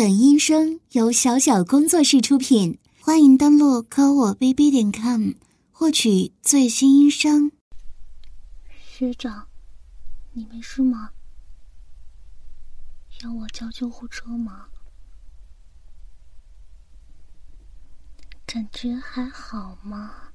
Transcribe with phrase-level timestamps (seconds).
[0.00, 5.32] 本音声由小小工作室出品，欢迎登录科我 bb 点 com
[5.70, 7.52] 获取最新音声。
[8.78, 9.46] 学长，
[10.32, 11.10] 你没事吗？
[13.22, 14.68] 要我叫救护车吗？
[18.46, 20.32] 感觉还好吗？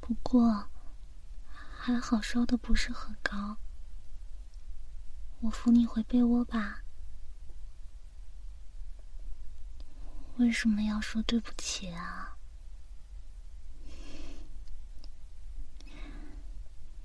[0.00, 0.64] 不过
[1.50, 3.58] 还好，烧的不是很高。
[5.40, 6.82] 我扶你回被窝吧。
[10.36, 12.36] 为什么要说对不起啊？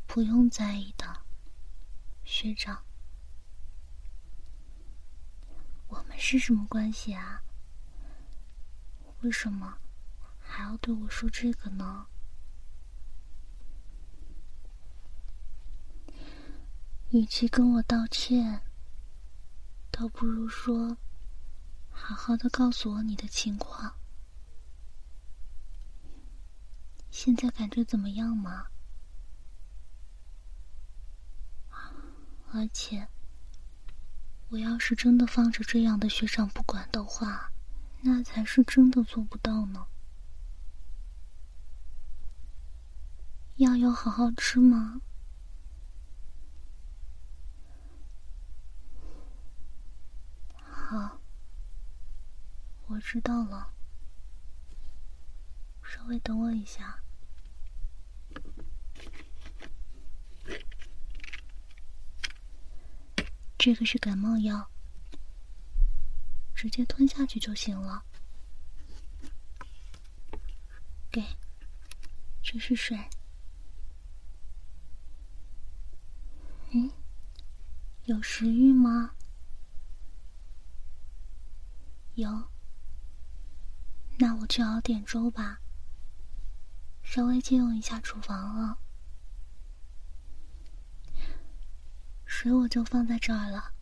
[0.05, 1.21] 不用在意的，
[2.23, 2.83] 学长。
[5.87, 7.41] 我们是什么关系啊？
[9.21, 9.77] 为什么
[10.39, 12.07] 还要对我说这个呢？
[17.15, 18.61] 与其跟我道歉，
[19.89, 20.97] 倒不如说，
[21.89, 23.95] 好好的告诉我你的情况。
[27.09, 28.65] 现在感觉怎么样吗？
[32.51, 33.07] 而且，
[34.49, 37.49] 我要是真的放着这样的学长不管的话，
[38.01, 39.87] 那才是真的做不到呢。
[43.55, 44.99] 药要好好吃吗？
[50.87, 51.19] 好，
[52.85, 53.73] 我知道了。
[55.83, 56.99] 稍微等我一下。
[63.57, 64.69] 这个是感冒药，
[66.53, 68.05] 直接吞下去就行了。
[71.11, 71.23] 给，
[72.43, 73.09] 这是水。
[76.69, 76.91] 嗯，
[78.03, 79.14] 有食欲吗？
[82.15, 82.49] 有，
[84.17, 85.59] 那我去熬点粥吧。
[87.03, 88.77] 稍微借用一下厨房了，
[92.25, 93.73] 水我就放在这儿了。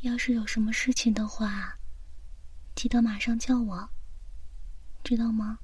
[0.00, 1.78] 要是有什么事情的话，
[2.74, 3.90] 记得马上叫我，
[5.02, 5.58] 知道吗？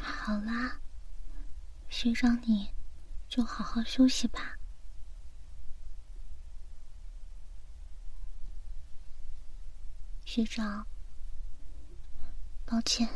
[0.00, 0.80] 好啦，
[1.88, 2.70] 学长你
[3.28, 4.56] 就好好休息吧。
[10.34, 10.84] 学长，
[12.66, 13.08] 抱歉，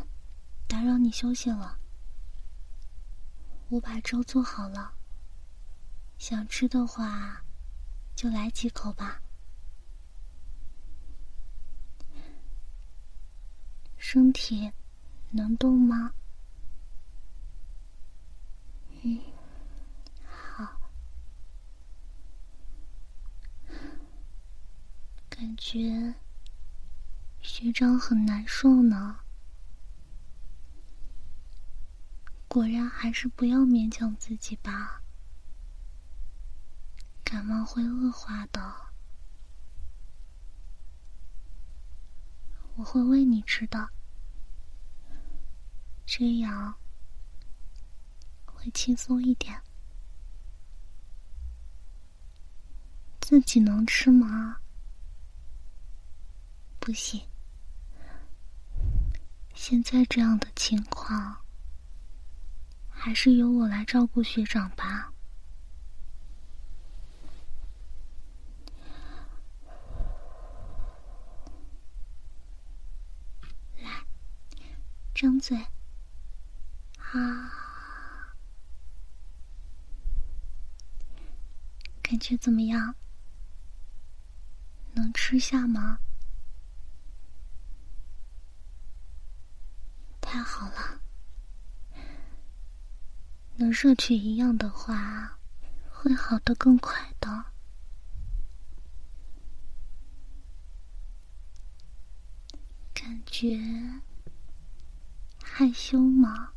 [0.69, 1.81] 打扰你休息了。
[3.71, 4.95] 我把粥做好了，
[6.17, 7.43] 想吃的话
[8.15, 9.21] 就来几口吧。
[13.97, 14.71] 身体
[15.31, 16.15] 能动吗？
[19.03, 19.21] 嗯，
[20.25, 20.81] 好，
[25.29, 26.15] 感觉。
[27.49, 29.21] 学长很难受呢，
[32.47, 35.03] 果然还是不要勉强自己吧，
[37.25, 38.93] 感冒会恶化的。
[42.77, 43.89] 我会喂你吃的，
[46.05, 46.75] 这样
[48.45, 49.61] 会轻松一点。
[53.21, 54.61] 自己能吃吗？
[56.79, 57.28] 不行。
[59.61, 61.45] 现在这样的情况，
[62.89, 65.13] 还是由我来照顾学长吧。
[73.83, 74.07] 来，
[75.13, 75.59] 张嘴，
[76.97, 77.53] 啊，
[82.01, 82.95] 感觉怎么样？
[84.95, 85.99] 能吃下吗？
[90.21, 91.01] 太好了，
[93.59, 95.39] 能摄取营养的话，
[95.89, 97.45] 会好的更快的。
[102.93, 103.57] 感觉
[105.41, 106.53] 害羞吗，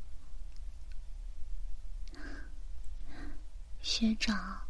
[3.83, 4.67] 学长？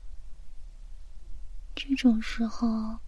[1.73, 2.99] 这种时候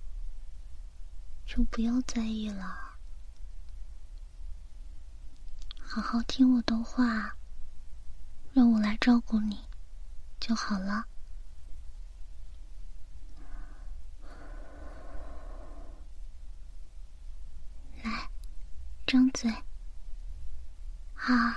[1.46, 2.93] 就不要在意了。
[5.96, 7.38] 好好听我的话，
[8.52, 9.60] 让我来照顾你
[10.40, 11.06] 就好了。
[18.02, 18.28] 来，
[19.06, 19.52] 张嘴。
[21.14, 21.56] 啊，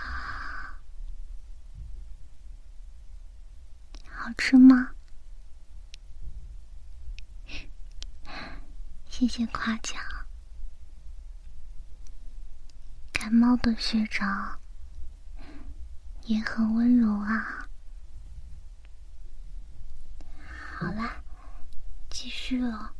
[4.10, 4.90] 好吃吗？
[9.08, 10.15] 谢谢夸奖。
[13.30, 14.58] 猫的学长
[16.24, 17.68] 也很温柔啊。
[20.78, 21.22] 好啦，
[22.10, 22.94] 继续了。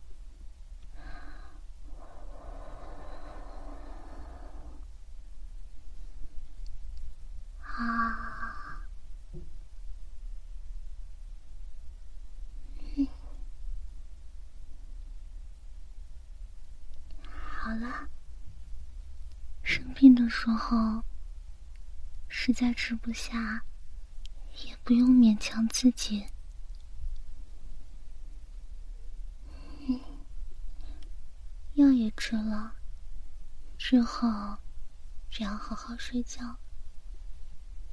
[7.61, 8.81] 啊，
[17.59, 18.09] 好了。
[19.63, 21.03] 生病的时候，
[22.29, 23.65] 实在吃不下，
[24.65, 26.25] 也不用勉强自己。
[31.75, 32.77] 药也吃了，
[33.77, 34.29] 之后
[35.29, 36.61] 只要好好睡觉。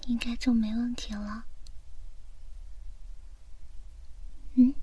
[0.05, 1.45] 应该就没问题了。
[4.53, 4.75] 嗯？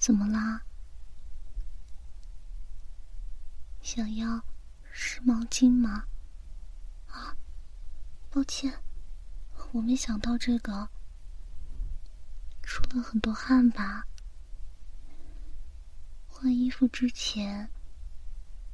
[0.00, 0.62] 怎么啦？
[3.80, 4.42] 想要
[4.90, 6.06] 湿毛巾吗？
[7.10, 7.36] 啊，
[8.30, 8.82] 抱歉，
[9.72, 10.88] 我没想到这个。
[12.62, 14.06] 出了很多汗吧？
[16.28, 17.68] 换衣服之前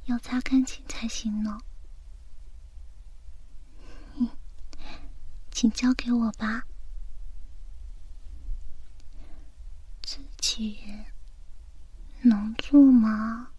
[0.05, 1.57] 要擦干净才行呢。
[5.51, 6.63] 请交给我吧，
[10.03, 10.79] 自己
[12.21, 13.51] 能做吗？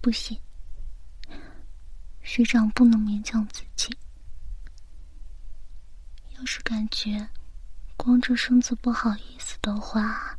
[0.00, 0.40] 不行，
[2.22, 3.96] 学长不能勉强自己。
[6.36, 7.28] 要是感觉
[7.96, 10.38] 光着身子不好意思的话，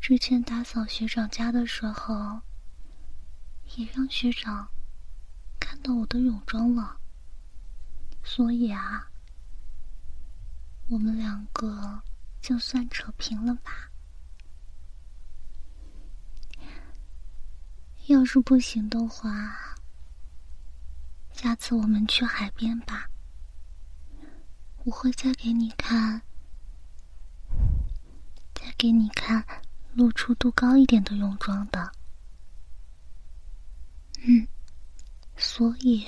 [0.00, 2.40] 之前打扫学长家的时候，
[3.76, 4.68] 也让学长。
[5.60, 7.00] 看到我的泳装了，
[8.22, 9.08] 所以啊，
[10.88, 12.02] 我们两个
[12.40, 13.90] 就算扯平了吧。
[18.06, 19.76] 要是不行的话，
[21.32, 23.08] 下次我们去海边吧。
[24.84, 26.20] 我会再给你看，
[28.54, 29.42] 再给你看
[29.94, 31.90] 露出度高一点的泳装的。
[34.26, 34.46] 嗯。
[35.36, 36.06] 所以，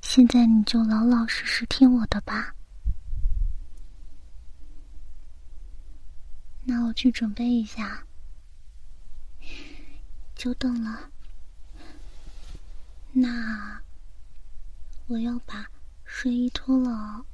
[0.00, 2.54] 现在你就老老实实听我的吧。
[6.62, 8.02] 那我去准备一下，
[10.40, 11.10] 久等了。
[13.12, 13.82] 那
[15.08, 15.70] 我要把
[16.02, 17.26] 睡衣脱了。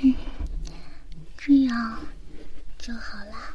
[1.36, 2.00] 这样
[2.78, 3.54] 就好啦，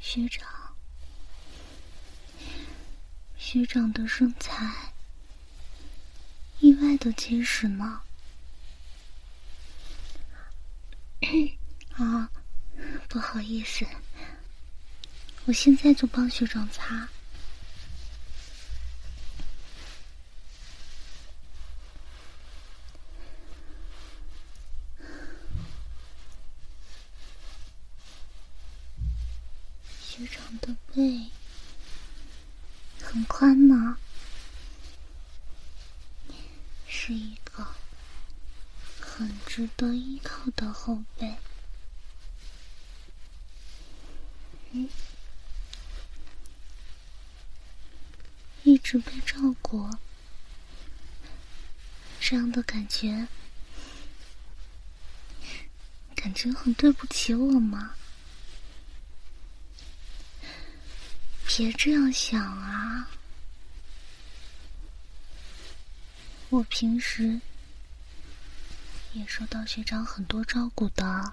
[0.00, 0.63] 学长。
[3.54, 4.92] 学长的身材
[6.58, 8.02] 意外的结实呢。
[11.94, 12.28] 啊，
[13.08, 13.86] 不好意思，
[15.44, 17.08] 我现在就帮学长擦。
[30.92, 31.26] 对，
[33.02, 33.98] 很宽呢，
[36.86, 37.66] 是一个
[39.00, 41.34] 很值得依靠的后背。
[44.70, 44.88] 嗯，
[48.62, 49.90] 一直被照顾，
[52.20, 53.26] 这样的感觉，
[56.44, 57.94] 感觉很对不起我吗？
[61.46, 63.08] 别这样想啊！
[66.50, 67.40] 我平时
[69.14, 71.32] 也受到学长很多照顾的。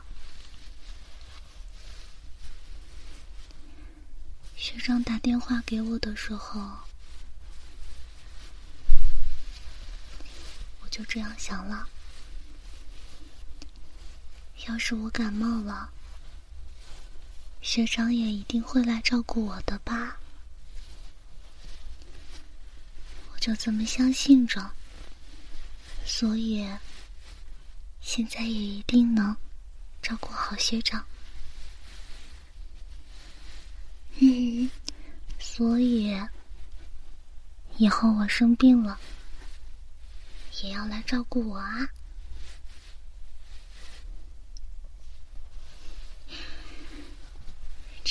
[4.55, 6.77] 学长打电话给我的时候，
[10.79, 11.89] 我就这样想了：
[14.67, 15.91] 要是我感冒了。
[17.61, 20.17] 学长也一定会来照顾我的吧？
[23.31, 24.71] 我就这么相信着，
[26.05, 26.67] 所以
[28.01, 29.35] 现在也一定能
[30.01, 31.05] 照顾好学长。
[34.19, 34.69] 嗯，
[35.39, 36.19] 所以
[37.77, 38.99] 以后我生病了，
[40.63, 41.89] 也要来照顾我啊。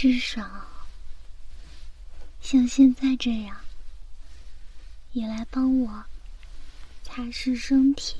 [0.02, 0.42] 至少
[2.40, 3.54] 像现在这样，
[5.12, 6.04] 也来帮我
[7.02, 8.16] 擦拭身体。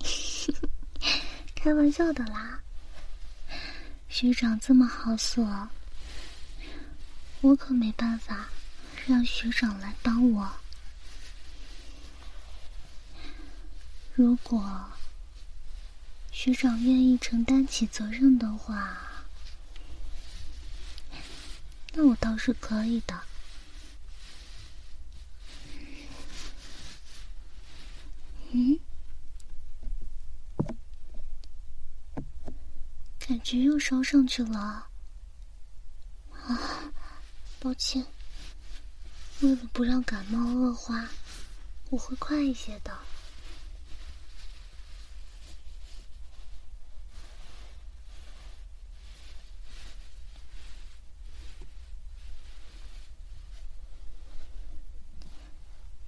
[1.54, 2.62] 开玩笑的啦，
[4.08, 5.68] 学长这么好色，
[7.42, 8.48] 我可没办法
[9.06, 10.50] 让学长来帮我。
[14.14, 14.90] 如果
[16.32, 19.10] 学长愿意承担起责任的话，
[21.94, 23.20] 那我倒是可以的。
[28.50, 28.78] 嗯。
[33.26, 34.88] 感觉又烧上去了，
[36.32, 36.92] 啊，
[37.58, 38.04] 抱歉。
[39.40, 41.08] 为了不让感冒恶化，
[41.90, 42.92] 我会快一些的。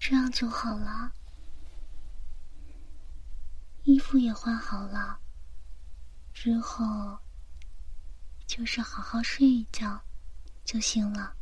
[0.09, 1.11] 这样就好了，
[3.83, 5.19] 衣服也换好了。
[6.33, 7.19] 之后，
[8.47, 10.01] 就是好好睡一觉
[10.65, 11.35] 就行了。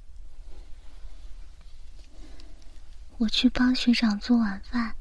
[3.19, 4.97] 我去帮学长做晚饭，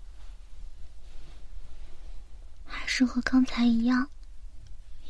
[2.66, 4.10] 还是和刚才一样。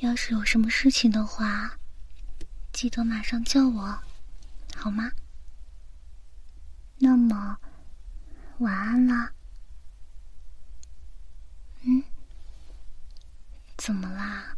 [0.01, 1.79] 要是有什么事情的话，
[2.72, 4.00] 记得马上叫我，
[4.75, 5.12] 好吗？
[7.00, 7.57] 那么，
[8.60, 9.33] 晚安啦。
[11.81, 12.03] 嗯？
[13.77, 14.55] 怎么啦？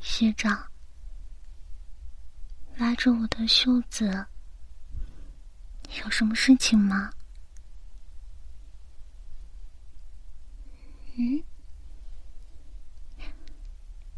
[0.00, 0.70] 学长，
[2.76, 4.26] 拉着我的袖子，
[6.02, 7.10] 有什么事情吗？
[11.14, 11.42] 嗯，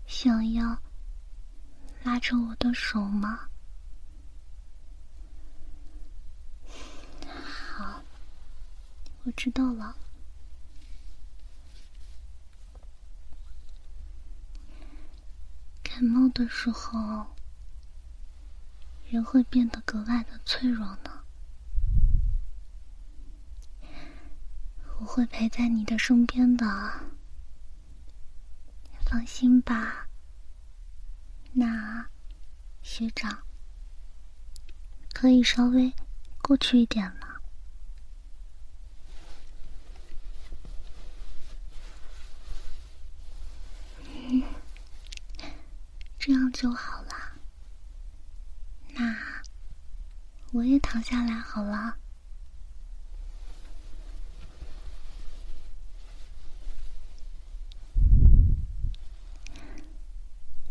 [0.06, 0.82] 想要
[2.02, 3.48] 拉着我的手吗？
[7.76, 8.02] 好，
[9.24, 9.96] 我知道了。
[15.82, 17.34] 感冒的时候，
[19.08, 21.24] 人会变得格外的脆弱呢。
[24.98, 26.66] 我会陪在你的身边的，
[29.04, 30.08] 放心吧。
[31.52, 32.08] 那
[32.82, 33.44] 学长，
[35.12, 35.94] 可以稍微
[36.42, 37.33] 过去一点吗？
[46.26, 47.38] 这样就好了。
[48.94, 49.14] 那
[50.52, 51.98] 我也躺下来好了。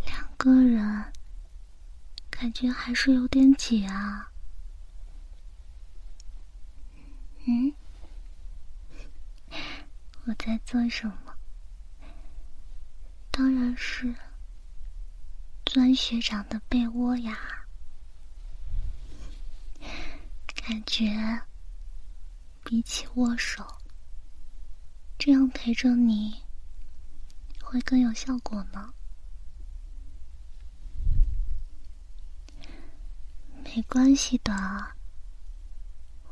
[0.04, 1.14] 两个人，
[2.32, 4.32] 感觉还是有点挤啊。
[7.46, 7.72] 嗯，
[10.26, 11.38] 我在做什么？
[13.30, 14.16] 当然是。
[15.74, 17.36] 钻学长的被窝呀，
[20.54, 21.42] 感觉
[22.64, 23.66] 比起握手，
[25.18, 26.44] 这样陪着你
[27.60, 28.94] 会更有效果呢。
[33.64, 34.54] 没关系的，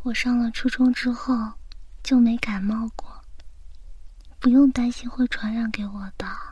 [0.04, 1.34] 我上了初中之后
[2.04, 3.20] 就没感冒过，
[4.40, 6.51] 不用担心会传染给我的。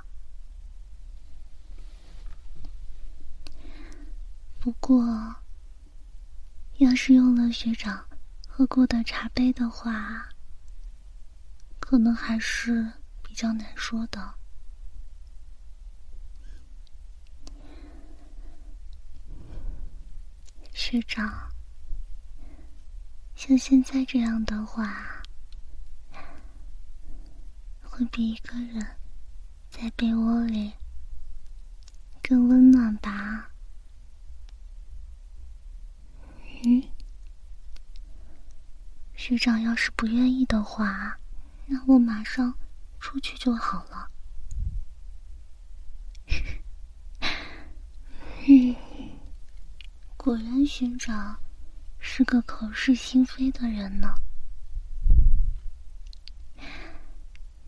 [4.60, 5.36] 不过，
[6.80, 8.06] 要是用了学长
[8.46, 10.28] 喝过的茶杯的话，
[11.80, 12.92] 可能还是
[13.24, 14.36] 比较难说的。
[20.74, 21.50] 学长，
[23.36, 25.24] 像现在这样的话，
[27.82, 28.86] 会比一个人
[29.70, 30.74] 在被窝里
[32.22, 33.50] 更温暖吧？
[36.66, 36.84] 嗯，
[39.16, 41.18] 学长要是不愿意的话，
[41.68, 42.54] 那我马上
[43.00, 44.12] 出去就好了。
[48.48, 48.76] 嗯，
[50.18, 51.40] 果然学长
[51.98, 54.14] 是个口是心非的人呢。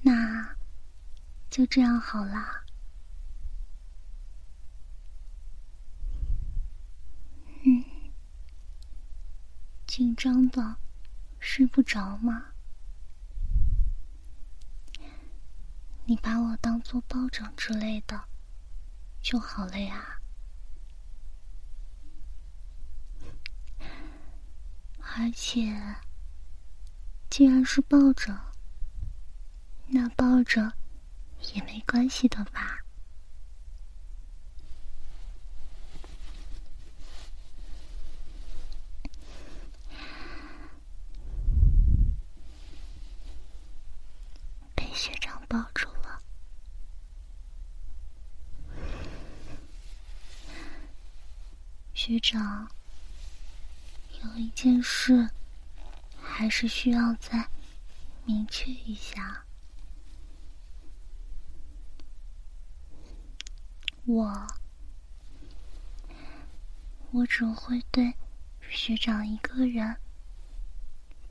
[0.01, 0.55] 那
[1.49, 2.60] 就这样好啦。
[9.93, 10.77] 紧张的
[11.37, 12.45] 睡不着吗？
[16.05, 18.23] 你把我当做抱枕之类的，
[19.21, 20.17] 就好了呀。
[24.97, 25.77] 而且，
[27.29, 28.33] 既然是抱着，
[29.87, 30.71] 那抱着
[31.53, 32.77] 也没关系的吧？
[44.73, 46.21] 被学长抱住了，
[51.93, 52.69] 学长。
[54.23, 54.29] 有
[55.03, 55.27] 是，
[56.21, 57.49] 还是需要再
[58.23, 59.43] 明确一下。
[64.05, 64.45] 我，
[67.09, 68.13] 我只会对
[68.69, 69.97] 学长一个人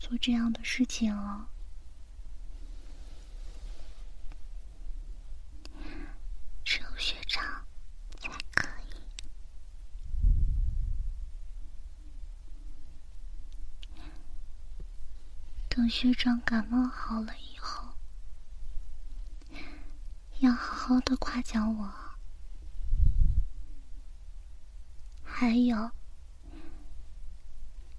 [0.00, 1.46] 做这样的事情哦。
[6.64, 7.64] 只有学长。
[15.72, 17.94] 等学长感冒好了以后，
[20.38, 21.92] 要好好的夸奖我。
[25.24, 25.90] 还有，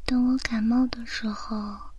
[0.05, 1.91] 等我感冒的时候，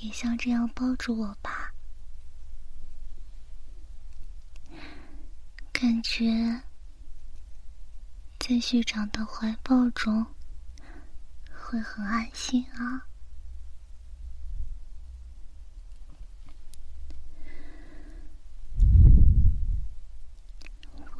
[0.00, 1.72] 也像这样抱住我吧。
[5.72, 6.62] 感觉
[8.38, 10.26] 在学长的怀抱中
[11.52, 13.06] 会很安心啊。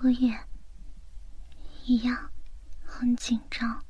[0.02, 0.46] 我也
[1.84, 2.32] 一样
[2.82, 3.84] 很紧张，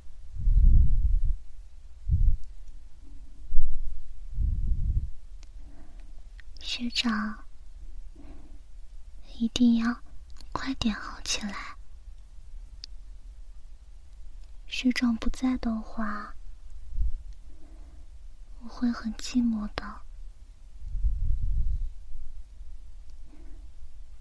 [6.59, 7.45] 学长
[9.39, 10.03] 一定要
[10.51, 11.77] 快点好起来。
[14.67, 16.35] 学长不在的话，
[18.63, 20.01] 我会很寂寞的。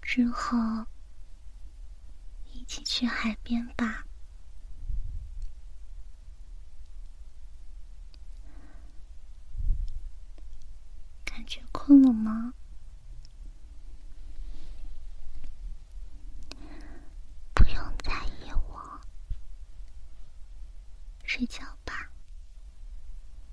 [0.00, 0.86] 之后。
[2.70, 4.06] 一起去海边吧。
[11.24, 12.54] 感觉困了吗？
[17.52, 19.00] 不用在意我，
[21.24, 22.08] 睡觉吧。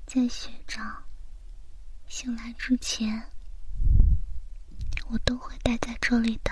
[0.06, 1.04] 在学长
[2.08, 3.28] 醒来之前，
[5.10, 6.52] 我都会待在这里的。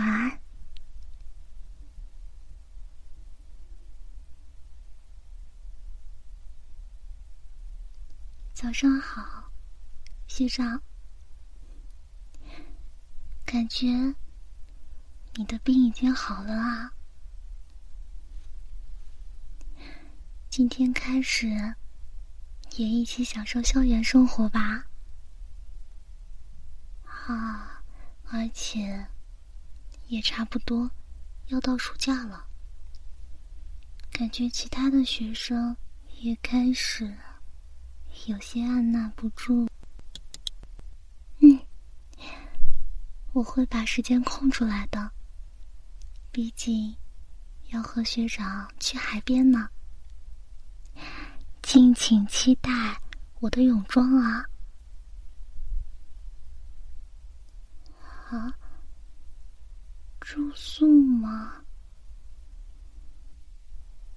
[0.00, 0.40] 晚安，
[8.54, 9.52] 早上好，
[10.26, 10.82] 学长。
[13.44, 13.88] 感觉
[15.34, 16.94] 你的病已经好了啊。
[20.48, 21.46] 今天开始
[22.76, 24.86] 也一起享受校园生活吧。
[27.04, 27.84] 啊，
[28.32, 29.06] 而且。
[30.10, 30.90] 也差不多
[31.46, 32.44] 要到暑假了，
[34.10, 35.76] 感觉其他的学生
[36.18, 37.16] 也开始
[38.26, 39.68] 有些按捺不住。
[41.38, 41.60] 嗯，
[43.32, 45.12] 我会把时间空出来的，
[46.32, 46.96] 毕竟
[47.68, 49.70] 要和学长去海边呢。
[51.62, 53.00] 敬请期待
[53.38, 54.44] 我的泳装啊！
[58.28, 58.56] 啊。
[60.20, 61.64] 住宿吗？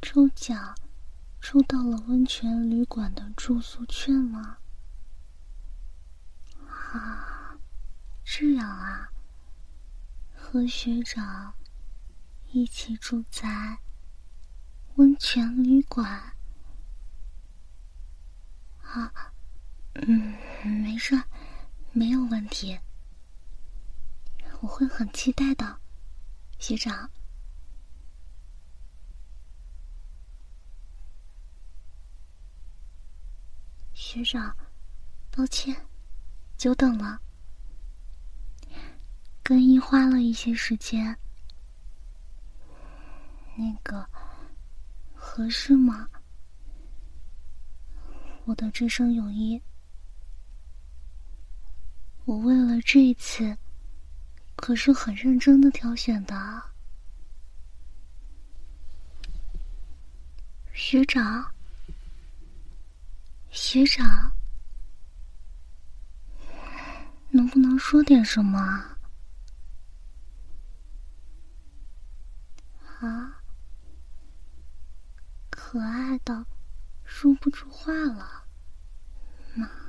[0.02, 0.76] 抽奖
[1.40, 4.58] 抽到了温泉旅馆的住宿券吗？
[6.68, 7.58] 啊，
[8.24, 9.10] 这样啊，
[10.36, 11.54] 和学长
[12.52, 13.80] 一起住在
[14.96, 16.36] 温泉旅馆。
[18.82, 19.12] 啊，
[19.96, 20.36] 嗯，
[20.82, 21.24] 没事，
[21.92, 22.78] 没有问题，
[24.60, 25.80] 我会很期待的。
[26.64, 27.12] 学长，
[33.94, 34.56] 学长，
[35.30, 35.76] 抱歉，
[36.56, 37.20] 久等了。
[39.44, 41.20] 更衣花了一些时间，
[43.58, 44.08] 那个
[45.14, 46.08] 合适吗？
[48.46, 49.62] 我的这身泳衣，
[52.24, 53.58] 我为了这一次。
[54.66, 56.64] 可是很认真的挑选的，
[60.74, 61.54] 学长，
[63.52, 64.32] 学长，
[67.32, 68.58] 能不能说点什么
[73.02, 73.44] 啊？
[75.50, 76.46] 可爱的，
[77.04, 78.46] 说不出话了，
[79.56, 79.83] 妈。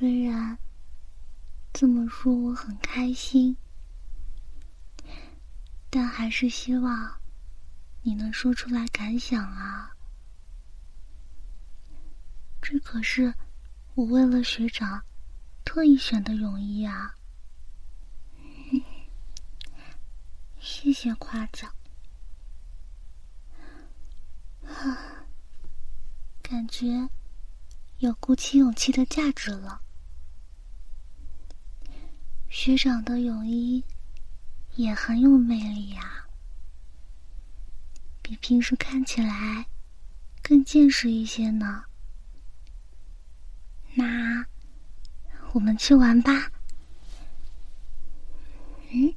[0.00, 0.56] 虽然
[1.74, 3.54] 这么说我很开心，
[5.90, 7.20] 但还是希望
[8.00, 9.94] 你能说出来感想啊。
[12.62, 13.34] 这可是
[13.94, 15.04] 我为了学长
[15.66, 17.14] 特意选的泳衣啊！
[20.58, 21.74] 谢谢夸奖，
[24.64, 25.26] 啊，
[26.40, 27.10] 感觉
[27.98, 29.82] 有鼓起勇气的价值了。
[32.52, 33.82] 学长的泳衣
[34.74, 36.26] 也很有魅力呀，
[38.20, 39.66] 比平时看起来
[40.42, 41.84] 更见识一些呢。
[43.94, 44.44] 那
[45.52, 46.50] 我们去玩吧。
[48.90, 49.14] 嗯，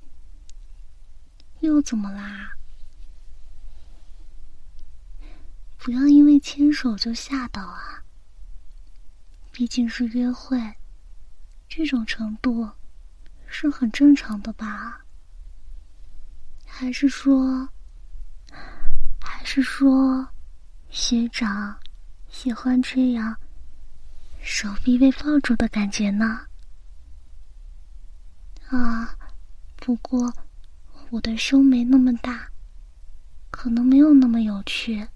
[1.62, 2.54] 又怎么啦？
[5.80, 8.04] 不要因为牵手就吓到啊！
[9.52, 10.76] 毕竟是约会，
[11.67, 12.69] 这种程度
[13.54, 15.06] 是很正常的吧？
[16.66, 17.70] 还是说，
[19.22, 20.28] 还是说，
[20.89, 21.80] 学长
[22.30, 23.38] 喜欢这样？
[24.42, 26.48] 手臂被抱住的感觉呢？
[28.70, 29.16] 啊，
[29.76, 30.34] 不过
[31.12, 32.50] 我的胸没那么大，
[33.52, 35.08] 可能没有那么有趣。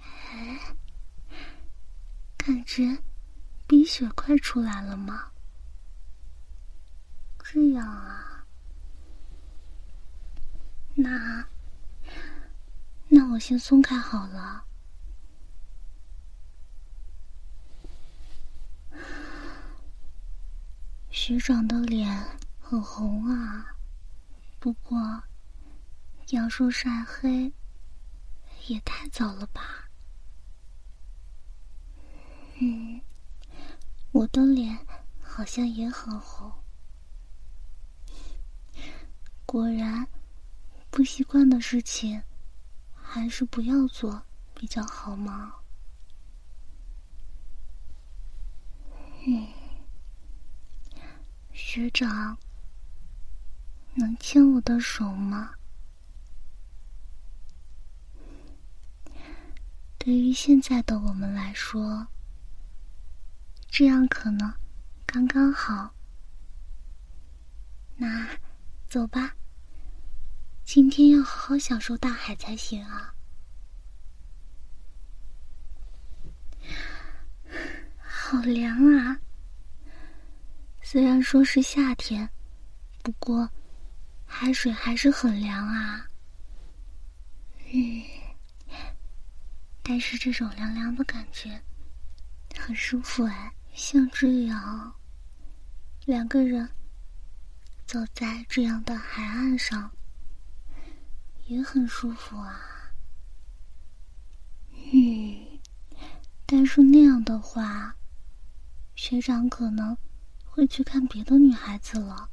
[0.00, 0.60] 哎，
[2.36, 2.98] 感觉
[3.68, 5.30] 鼻血快出来了吗？
[7.44, 8.46] 这样啊，
[10.94, 11.46] 那
[13.08, 14.64] 那我先松开好了。
[21.10, 22.24] 学长的脸
[22.58, 23.76] 很红啊，
[24.58, 25.22] 不过
[26.30, 27.52] 要说晒黑，
[28.66, 29.90] 也太早了吧？
[32.60, 33.00] 嗯，
[34.12, 34.86] 我的脸
[35.20, 36.50] 好像也很红。
[39.44, 40.08] 果然，
[40.90, 42.22] 不习惯的事情
[42.94, 44.22] 还是不要做
[44.54, 45.54] 比较好吗？
[49.26, 49.48] 嗯。
[51.52, 52.38] 学长，
[53.94, 55.54] 能牵我的手吗？
[59.98, 62.06] 对于现在的我们来说，
[63.68, 64.52] 这样可能
[65.06, 65.94] 刚刚好。
[67.96, 68.28] 那
[68.88, 69.34] 走吧，
[70.64, 73.14] 今天要好好享受大海才行啊！
[78.00, 79.18] 好凉啊！
[80.82, 82.28] 虽然说是夏天，
[83.02, 83.50] 不过
[84.24, 86.08] 海水还是很凉啊。
[87.72, 88.02] 嗯，
[89.82, 91.60] 但是这种凉凉的感觉
[92.58, 94.92] 很舒服哎，像这样
[96.04, 96.68] 两个人
[97.86, 99.92] 走在这样的海岸上
[101.46, 102.60] 也很舒服啊。
[104.92, 105.60] 嗯，
[106.44, 107.94] 但是那样的话，
[108.96, 109.96] 学长可能。
[110.50, 112.30] 会去看别的女孩子了？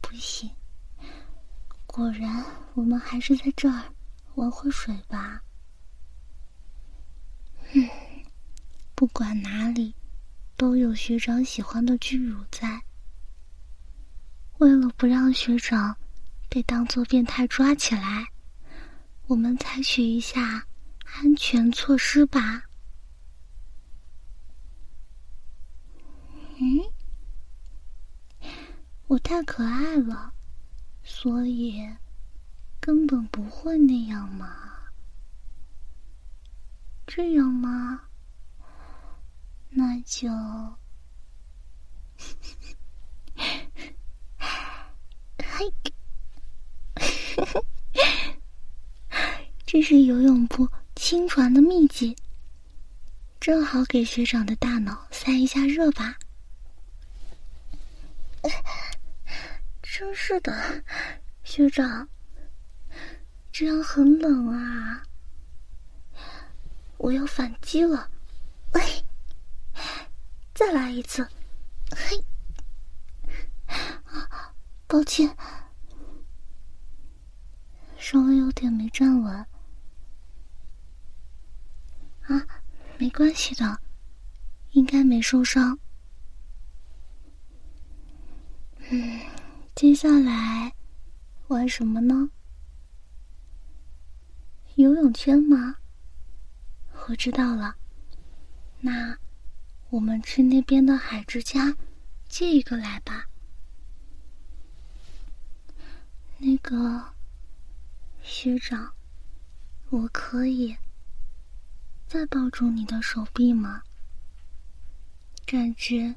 [0.00, 0.48] 不行，
[1.86, 3.92] 果然我们还是在这儿
[4.36, 5.42] 玩会水吧。
[7.72, 7.88] 嗯，
[9.00, 9.94] 不管哪里
[10.58, 12.82] 都有学长喜欢的巨乳在。
[14.58, 15.96] 为了不让学长
[16.50, 18.26] 被当做变态抓起来，
[19.26, 20.66] 我们采取一下
[21.14, 22.64] 安全措施吧。
[26.58, 26.82] 嗯，
[29.06, 30.34] 我太可爱了，
[31.02, 31.88] 所以
[32.78, 34.54] 根本不会那样嘛。
[37.06, 38.02] 这样吗？
[39.70, 40.28] 那就，
[45.38, 45.72] 嘿，
[49.64, 52.16] 这是游泳部亲传的秘籍，
[53.38, 56.18] 正好给学长的大脑散一下热吧。
[59.82, 60.82] 真是的，
[61.44, 62.08] 学长，
[63.52, 65.02] 这样很冷啊！
[66.96, 68.10] 我要反击了，
[68.72, 68.82] 喂，
[70.60, 71.26] 再来一次，
[71.90, 72.22] 嘿，
[74.86, 75.34] 抱歉，
[77.96, 79.34] 稍微有点没站稳，
[82.24, 82.46] 啊
[82.98, 83.80] 没关系的，
[84.72, 85.78] 应该没受伤。
[88.90, 89.18] 嗯，
[89.74, 90.74] 接下来
[91.48, 92.28] 玩什么呢？
[94.74, 95.76] 游泳圈吗？
[97.08, 97.76] 我知道了，
[98.80, 99.16] 那
[99.90, 101.76] 我们去那边的海之家
[102.28, 103.28] 借一个来吧。
[106.38, 107.12] 那个
[108.22, 108.94] 学长，
[109.90, 110.76] 我可以
[112.06, 113.82] 再抱住你的手臂吗？
[115.44, 116.16] 感觉。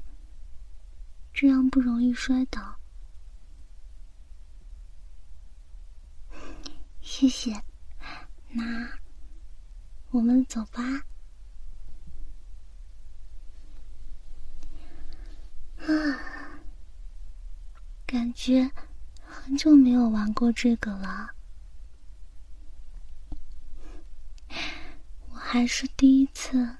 [1.32, 2.78] 这样不容易摔倒，
[7.02, 7.60] 谢谢。
[8.50, 8.88] 那
[10.10, 10.82] 我们走吧。
[15.86, 16.18] 啊，
[18.06, 18.70] 感觉
[19.26, 21.30] 很久没有玩过这个了，
[25.30, 26.76] 我还是第一次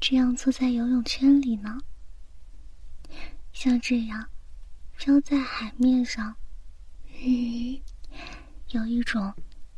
[0.00, 1.78] 这样坐在游泳圈里呢。
[3.52, 4.28] 像这样
[4.96, 6.34] 飘在海面上，
[7.24, 7.80] 嗯，
[8.70, 9.32] 有一种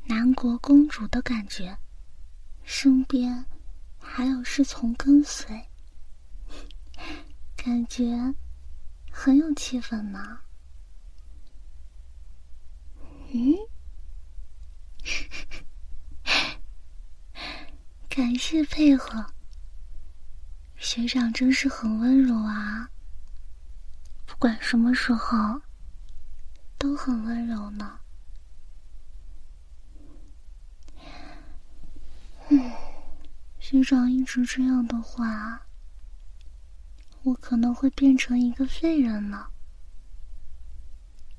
[0.07, 1.77] 南国公主的感觉，
[2.65, 3.45] 身边
[3.99, 5.69] 还有侍从跟随，
[7.55, 8.35] 感觉
[9.19, 10.41] 很有气氛呢。
[13.33, 13.55] 嗯，
[18.11, 19.33] 感谢配合，
[20.77, 22.91] 学长真是很温柔啊。
[24.27, 25.63] 不管什么时候，
[26.77, 28.01] 都很温柔呢。
[32.51, 32.71] 嗯，
[33.59, 35.67] 学长一直这样的话，
[37.27, 39.49] 我可能会变成一个废人呢。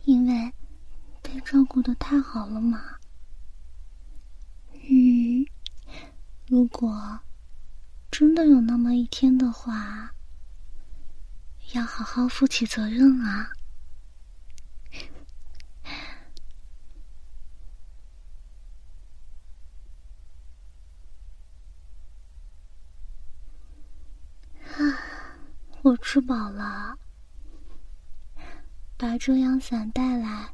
[0.04, 0.54] 因为
[1.22, 2.98] 被照顾的太好了嘛。
[4.74, 5.46] 嗯，
[6.46, 7.22] 如果
[8.12, 10.14] 真的有那么一天的话。
[11.74, 13.20] 要好好负起责任！
[13.26, 13.52] 啊，
[25.88, 26.98] 我吃饱了。
[28.98, 30.54] 把遮阳伞带来，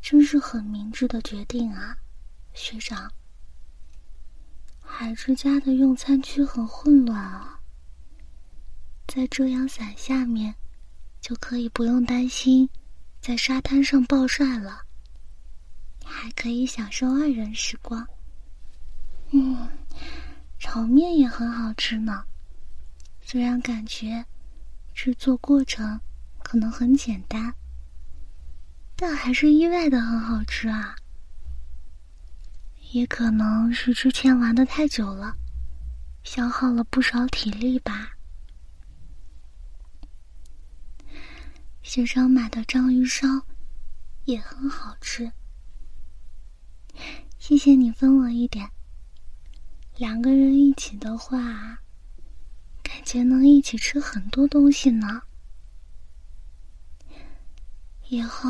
[0.00, 1.94] 真是很明智的决定啊，
[2.54, 3.12] 学长。
[4.80, 7.60] 海之家的用餐区很混乱啊。
[9.06, 10.54] 在遮阳伞下面，
[11.20, 12.66] 就可以不用担心
[13.20, 14.86] 在沙滩上暴晒了，
[16.02, 18.06] 还可以享受二人时光。
[19.32, 19.68] 嗯，
[20.58, 22.24] 炒面也很好吃呢，
[23.20, 24.24] 虽然感觉
[24.94, 26.00] 制作过程
[26.42, 27.54] 可能很简单，
[28.96, 30.94] 但还是意外的很好吃啊。
[32.92, 35.34] 也可能是之前玩的太久了，
[36.22, 38.12] 消耗了不少体力吧。
[41.82, 43.26] 学长买的章鱼烧
[44.24, 45.32] 也很好吃，
[47.38, 48.70] 谢谢你分我一点。
[49.96, 51.80] 两个人一起的话，
[53.02, 55.22] 感觉能一起吃很多东西呢。
[58.08, 58.48] 以后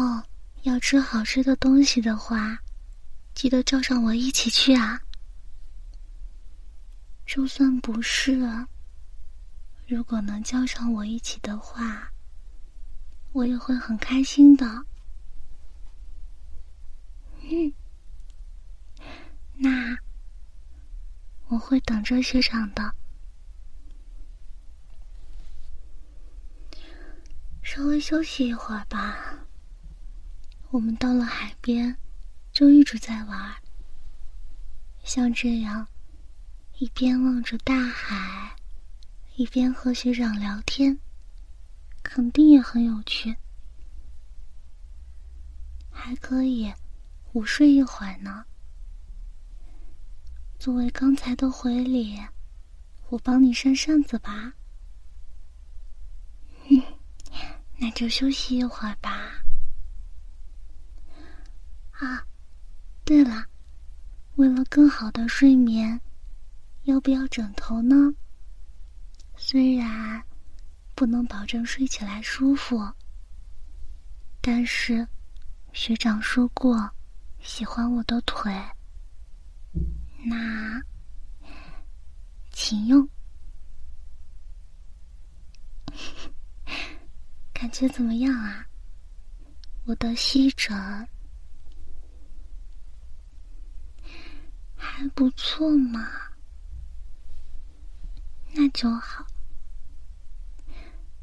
[0.60, 2.58] 要吃好吃的东西的话，
[3.32, 5.00] 记得叫上我一起去啊。
[7.24, 8.66] 就算不是，
[9.86, 12.12] 如果能叫上我一起的话。
[13.32, 14.66] 我也会很开心的。
[17.40, 17.72] 嗯，
[19.54, 19.96] 那
[21.48, 22.94] 我会等着学长的。
[27.74, 29.46] 稍微休息一会儿吧。
[30.68, 31.96] 我们到了海边，
[32.52, 33.54] 就一直在玩。
[35.02, 35.88] 像这样，
[36.80, 38.58] 一边望着大海，
[39.37, 40.98] 一边和学长聊天。
[42.02, 43.35] 肯定也很有趣，
[45.90, 46.70] 还可以
[47.32, 48.44] 午睡一会儿呢。
[50.58, 52.20] 作为刚才的回礼，
[53.08, 54.52] 我帮你扇扇子吧。
[56.68, 56.82] 嗯，
[57.82, 59.42] 那就休息一会儿吧。
[61.90, 62.24] 啊，
[63.04, 63.44] 对了，
[64.36, 66.00] 为了更好的睡眠，
[66.84, 68.14] 要不要枕头呢？
[69.36, 70.22] 虽然。
[70.94, 72.78] 不能保证睡起来舒服，
[74.40, 75.04] 但是
[75.72, 76.88] 学长说过
[77.40, 78.52] 喜欢我的腿，
[80.24, 80.80] 那
[82.52, 83.08] 请用，
[87.62, 88.66] 感觉怎么样啊？
[89.85, 90.77] 我的吸枕
[94.77, 96.11] 还不错嘛。
[98.53, 99.25] 那就好。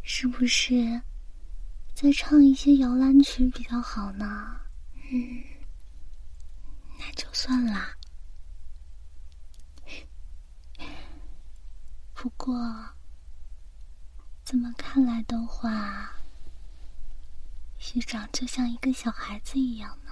[0.02, 1.02] 是不是
[1.94, 4.62] 再唱一些摇篮曲比较好呢？
[5.12, 5.44] 嗯，
[6.98, 7.94] 那就算啦。
[12.14, 12.56] 不过，
[14.46, 16.14] 怎么看来的话，
[17.80, 20.12] 学长就像一个小孩子一样呢，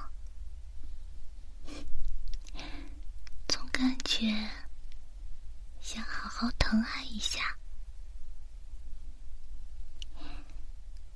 [3.47, 4.49] 总感觉
[5.79, 7.55] 想好好疼爱一下。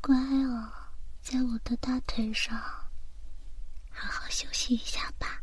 [0.01, 0.71] 乖哦，
[1.21, 2.55] 在我的大腿上，
[3.89, 5.41] 好好休息一下吧。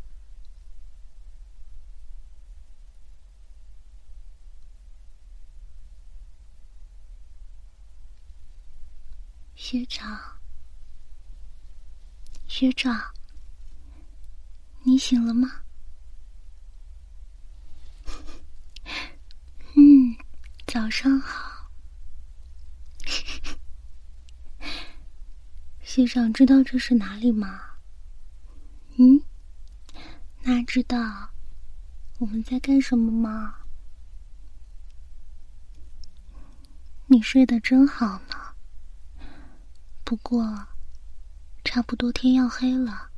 [9.54, 10.37] 学长，
[12.48, 13.14] 学长，
[14.82, 15.60] 你醒了吗？
[19.76, 20.16] 嗯，
[20.66, 21.70] 早上好。
[25.82, 27.60] 学长知道这是哪里吗？
[28.96, 29.22] 嗯，
[30.42, 31.28] 那知道
[32.18, 33.56] 我们在干什么吗？
[37.08, 38.54] 你睡得真好呢。
[40.02, 40.66] 不过，
[41.68, 43.10] 差不多天要黑了，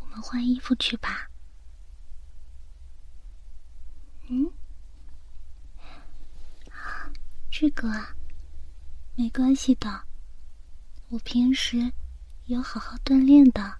[0.00, 1.28] 我们换衣服去吧。
[4.28, 4.50] 嗯，
[7.50, 8.16] 这个啊，
[9.14, 10.04] 没关系的。
[11.10, 11.92] 我平时
[12.46, 13.76] 有好好锻炼的，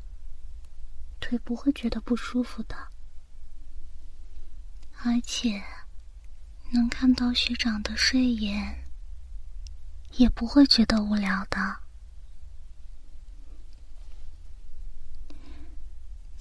[1.19, 2.77] 腿不会觉得不舒服的，
[5.03, 5.65] 而且
[6.71, 8.85] 能看到学长的睡颜，
[10.19, 11.81] 也不会觉得无聊的，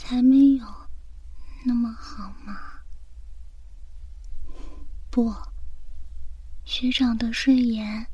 [0.05, 0.65] 才没有
[1.63, 2.81] 那么好嘛！
[5.09, 5.33] 不，
[6.65, 8.05] 学长的睡颜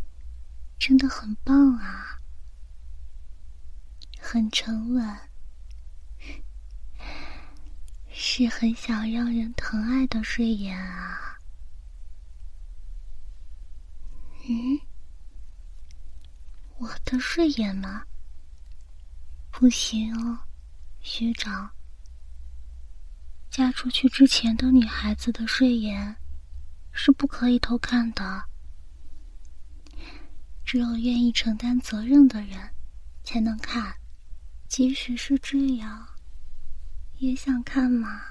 [0.77, 2.21] 真的很棒啊！
[4.21, 5.19] 很沉稳，
[8.11, 11.39] 是很想让人疼爱的睡颜啊。
[14.47, 14.79] 嗯，
[16.77, 18.05] 我的睡颜吗？
[19.49, 20.37] 不行哦，
[21.01, 21.71] 学长。
[23.49, 26.15] 嫁出去之前的女孩子的睡颜
[26.91, 28.45] 是不可以偷看的，
[30.63, 32.57] 只有愿意承担责任的人
[33.23, 33.95] 才能看。
[34.67, 36.07] 即使是这样，
[37.17, 38.21] 也想看吗？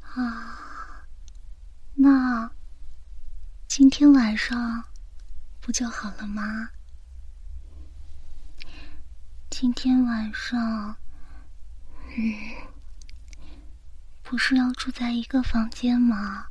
[0.00, 1.06] 啊，
[1.94, 2.50] 那
[3.68, 4.82] 今天晚上
[5.60, 6.70] 不就好了吗？
[9.50, 10.96] 今天晚上，
[12.16, 12.69] 嗯，
[14.30, 16.46] 不是要住在一个房间吗？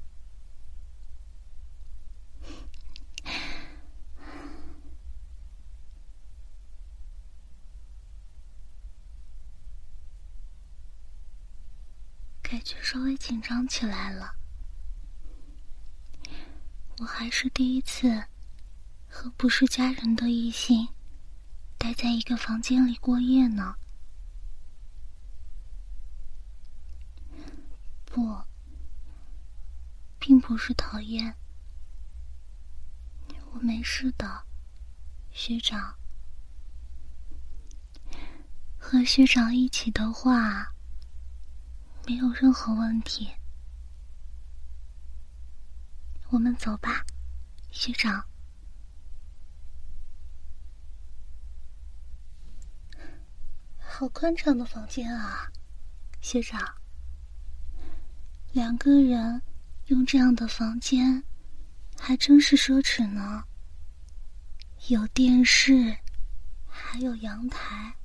[12.42, 14.34] 感觉稍微紧张起来了。
[16.98, 18.26] 我还是第一次
[19.08, 20.90] 和不是家人的异性
[21.78, 23.76] 待在一个房间里过夜呢。
[28.10, 28.44] 不，
[30.20, 31.36] 并不是讨厌，
[33.52, 34.46] 我没事的，
[35.32, 35.96] 学长。
[38.78, 40.74] 和学长一起的话。
[42.08, 43.30] 没有任何问题，
[46.30, 47.06] 我们走吧，
[47.70, 48.26] 学长。
[53.78, 55.52] 好宽敞的房间啊，
[56.20, 56.79] 学长。
[58.52, 59.42] 两个人
[59.88, 61.24] 用这样的房间，
[61.98, 63.44] 还真是奢侈呢。
[64.88, 65.96] 有电视，
[66.68, 67.96] 还有阳台。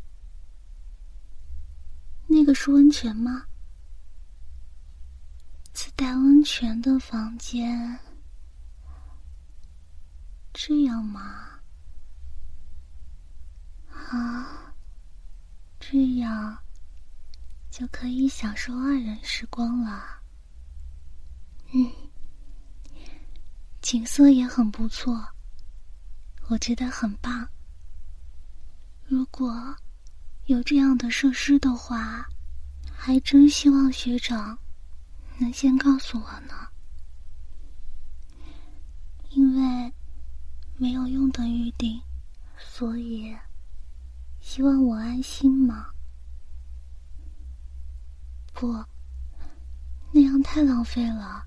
[2.27, 3.47] 那个是温泉吗？
[5.73, 7.99] 自带温泉的房间，
[10.53, 11.61] 这样吗？
[13.91, 14.75] 啊，
[15.81, 16.59] 这样
[17.71, 20.23] 就可以享受二人时光了。
[21.77, 21.91] 嗯，
[23.83, 25.27] 景色也很不错，
[26.49, 27.49] 我觉得很棒。
[29.07, 29.75] 如果
[30.47, 32.25] 有这样的设施的话，
[32.93, 34.57] 还真希望学长。
[35.37, 36.55] 能先告诉我呢？
[39.31, 39.93] 因为
[40.77, 42.01] 没有用的预定，
[42.57, 43.37] 所以
[44.41, 45.89] 希望我安心吗？
[48.53, 48.73] 不，
[50.13, 51.45] 那样太浪费了。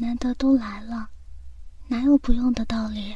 [0.00, 1.10] 难得都来了，
[1.88, 3.14] 哪有不用的道理？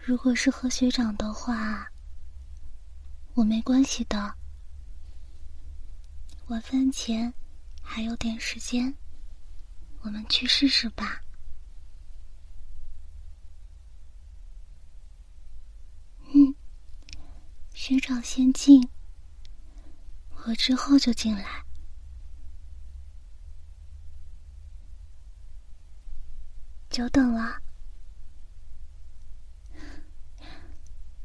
[0.00, 1.90] 如果是和学长的话，
[3.34, 4.36] 我没关系的。
[6.46, 7.34] 晚饭前
[7.82, 8.96] 还有点时间，
[10.02, 11.22] 我们去试试吧。
[16.32, 16.54] 嗯，
[17.74, 18.88] 学长先进，
[20.44, 21.61] 我之后就进来。
[26.92, 27.62] 久等了。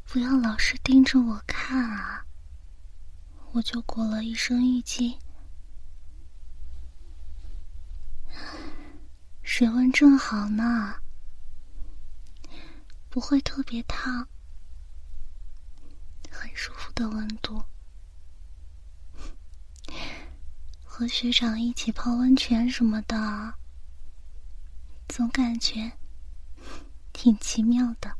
[0.06, 2.26] 不要老是盯着我看啊！
[3.52, 5.20] 我就裹了一身浴巾，
[9.44, 10.96] 水温正好呢，
[13.10, 14.26] 不会特别烫，
[16.32, 17.62] 很舒服的温度。
[20.86, 23.54] 和学长一起泡温泉什么的，
[25.08, 25.92] 总感觉
[27.14, 28.16] 挺奇妙的。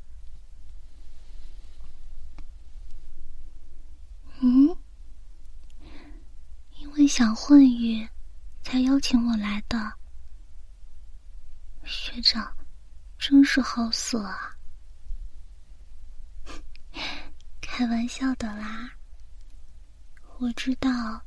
[4.40, 4.76] 嗯，
[6.78, 8.08] 因为想混浴，
[8.64, 9.94] 才邀请我来的。
[11.84, 12.56] 学长，
[13.18, 14.58] 真是好色啊！
[17.62, 18.92] 开玩笑的啦，
[20.40, 21.22] 我知道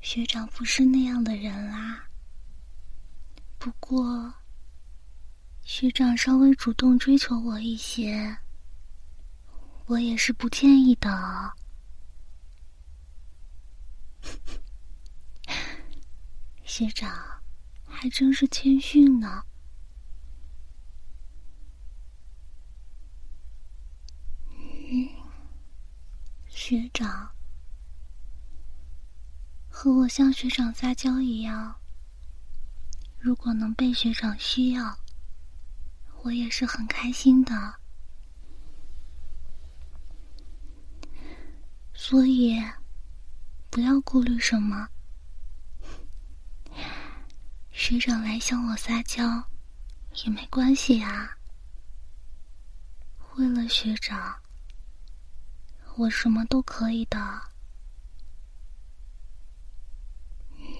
[0.00, 2.08] 学长不是那样的人啦。
[3.58, 4.34] 不过，
[5.70, 8.38] 学长稍微主动追求我一些，
[9.84, 11.52] 我也是不介意的。
[16.64, 17.14] 学长，
[17.84, 19.42] 还真是谦逊呢。
[26.48, 27.30] 学长，
[29.68, 31.78] 和我像学长撒娇一样，
[33.18, 34.98] 如果能被学长需要，
[36.22, 37.74] 我也是很开心的。
[41.94, 42.62] 所以。
[43.70, 44.88] 不要顾虑什么，
[47.70, 49.22] 学长来向我撒娇
[50.24, 51.36] 也没关系啊。
[53.36, 54.34] 为了学长，
[55.96, 57.18] 我什么都可以的。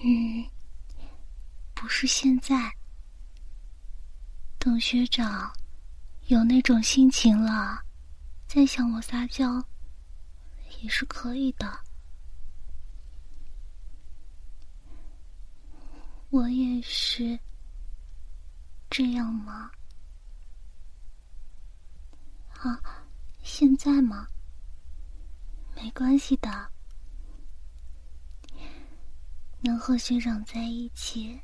[0.03, 0.49] 嗯，
[1.75, 2.75] 不是现在，
[4.59, 5.49] 等学长
[6.27, 7.81] 有那种心情了，
[8.45, 9.65] 再向我撒娇
[10.81, 11.79] 也是可以的。
[16.29, 17.39] 我也是
[18.89, 19.71] 这样吗？
[22.59, 22.81] 啊，
[23.41, 24.27] 现在吗？
[25.73, 26.69] 没关系的，
[29.61, 31.41] 能和学长在一起，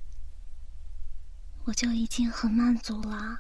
[1.65, 3.39] 我就已经很满足了。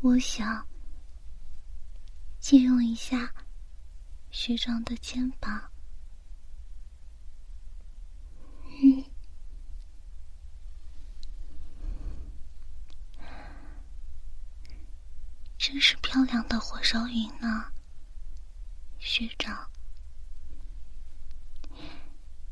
[0.00, 0.66] 我想
[2.38, 3.34] 借用一下
[4.30, 5.70] 学长的肩膀。
[8.80, 9.04] 嗯，
[15.58, 17.70] 真是漂亮的火烧云呢，
[18.98, 19.70] 学长。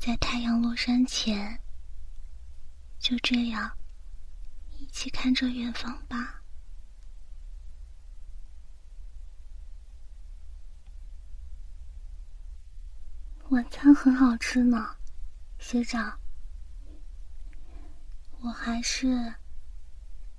[0.07, 1.61] 在太阳落山前，
[3.01, 3.77] 就这样
[4.79, 6.45] 一起看着远方吧。
[13.49, 14.97] 晚餐很好吃呢。
[15.59, 16.21] 学长，
[18.39, 19.35] 我还是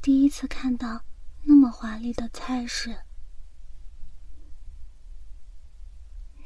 [0.01, 1.03] 第一次看到
[1.43, 2.97] 那么华丽的菜式。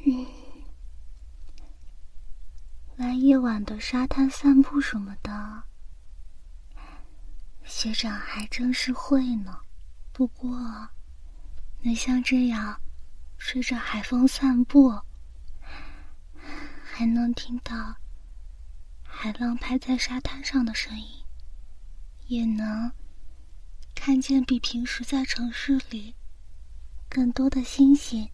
[0.08, 0.26] 嗯，
[3.02, 5.64] 来夜晚的沙滩散步什么的，
[7.64, 9.58] 学长还真是会呢。
[10.14, 10.56] 不过，
[11.82, 12.80] 能像这样
[13.40, 15.02] 吹着海风散步，
[16.84, 17.96] 还能听到。
[19.02, 21.26] 海浪拍在沙滩上的声音，
[22.28, 22.92] 也能
[23.96, 26.14] 看见比平时在城市里
[27.10, 28.30] 更多的星星，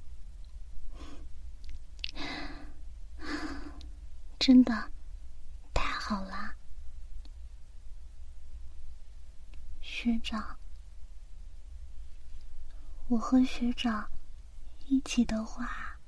[4.48, 4.94] 真的
[5.74, 6.56] 太好了，
[9.82, 10.58] 学长。
[13.10, 14.10] 我和学长
[14.86, 16.00] 一起的话，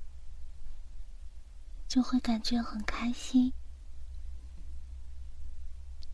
[1.86, 3.52] 就会感觉很开心。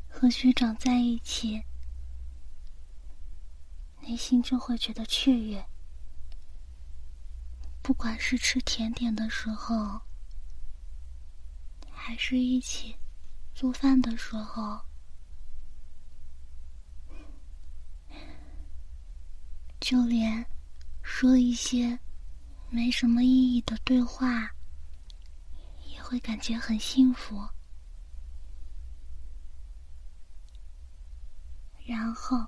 [0.08, 1.62] 和学长在一起，
[4.00, 5.64] 内心就会觉得雀跃。
[7.82, 10.00] 不管是吃甜点的时候，
[12.08, 12.94] 还是一起
[13.52, 14.80] 做饭的时候，
[19.80, 20.46] 就连
[21.02, 21.98] 说一些
[22.70, 24.54] 没什么意义的对话，
[25.90, 27.44] 也会感觉很幸福。
[31.84, 32.46] 然后，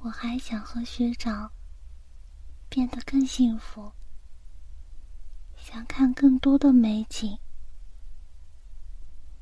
[0.00, 1.50] 我还想和学长
[2.68, 3.90] 变得更幸福，
[5.56, 7.38] 想看更多的美景，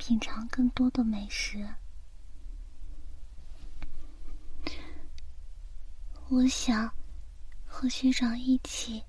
[0.07, 1.69] 品尝更多的美食。
[6.29, 6.95] 我想
[7.65, 9.03] 和学长一起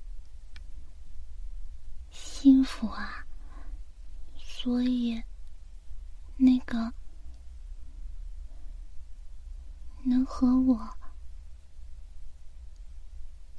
[2.10, 3.24] 幸福啊，
[4.36, 5.22] 所以
[6.36, 6.92] 那个。
[10.04, 10.78] 能和我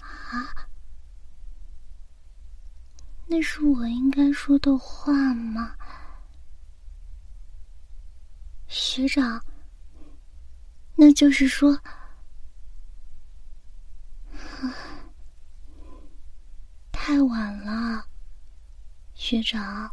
[0.01, 0.69] 啊？
[3.29, 5.78] 那是我应该说的话吗？
[8.69, 9.43] 学长，
[10.95, 11.81] 那就是说，
[16.93, 18.07] 太晚了，
[19.15, 19.91] 学长，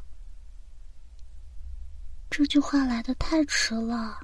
[2.30, 4.20] 这句话来的太迟了。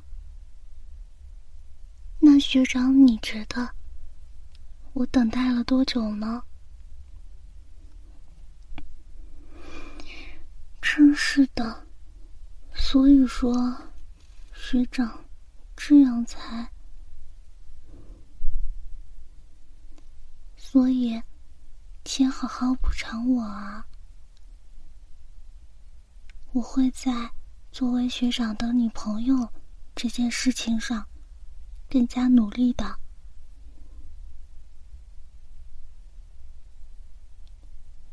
[2.20, 3.74] 那学长，你觉得
[4.92, 6.44] 我等待了多久呢？
[10.82, 11.88] 真是的，
[12.74, 13.91] 所以说，
[14.64, 15.26] 学长，
[15.76, 16.72] 这样才……
[20.56, 21.20] 所以，
[22.06, 23.88] 请好好补偿我啊！
[26.54, 27.12] 我会在
[27.72, 29.52] 作为学长的女朋友
[29.96, 31.06] 这件事情上。
[31.90, 32.98] 更加努力的，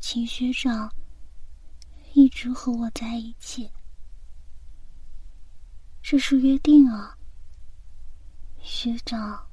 [0.01, 0.93] 请学长
[2.13, 3.71] 一直和我在一起，
[6.01, 7.17] 这是约定啊，
[8.61, 9.45] 学长。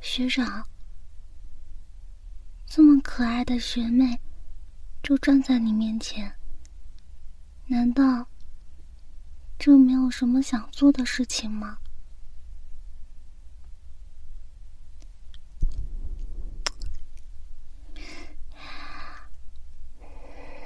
[0.00, 0.66] 学长，
[2.64, 4.18] 这么可爱的学妹，
[5.02, 6.32] 就站在你面前。
[7.66, 8.26] 难道
[9.58, 11.78] 就没有什么想做的事情吗？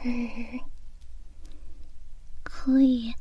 [0.03, 0.61] 嗯
[2.42, 3.12] 可以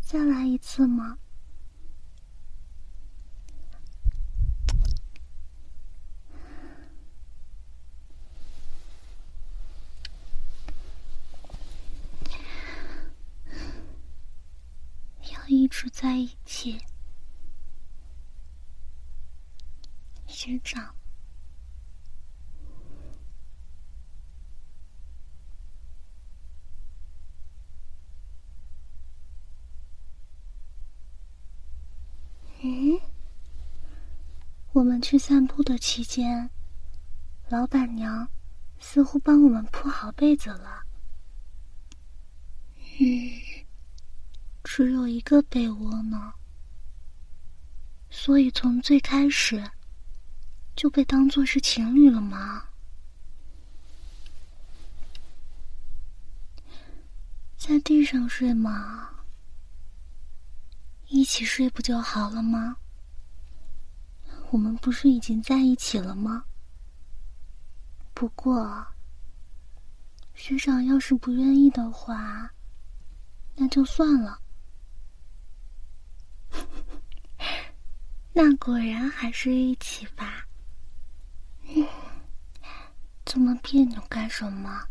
[0.00, 1.18] 再来一次吗？
[15.32, 16.78] 要一直在一起，
[20.26, 20.94] 学长。
[32.62, 32.98] 嗯，
[34.76, 36.50] 我们去散步的期间，
[37.48, 38.28] 老板娘
[38.78, 40.82] 似乎帮我们铺好被子了。
[43.00, 43.66] 嗯。
[44.62, 46.34] 只有一个被窝呢，
[48.10, 49.64] 所以从最开始
[50.74, 52.68] 就被当做是情侣了吗？
[57.56, 59.08] 在地上睡吗？
[61.06, 62.76] 一起睡不就好了吗？
[64.50, 66.44] 我们不是已经在一起了吗？
[68.14, 68.86] 不过，
[70.34, 72.50] 学长要是不愿意的话，
[73.56, 74.40] 那就算了。
[78.32, 80.46] 那果然还是一起吧。
[83.24, 84.86] 这么别扭干什么？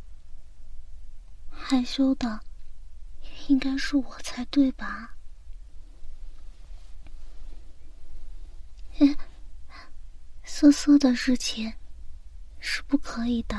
[1.49, 2.39] 害羞的
[3.47, 5.15] 应该是我才对吧？
[10.45, 11.73] 色色的事情
[12.59, 13.57] 是不可以的，